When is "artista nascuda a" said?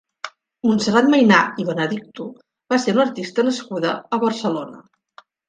3.05-4.21